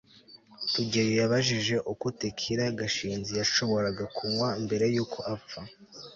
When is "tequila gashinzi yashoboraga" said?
2.21-4.03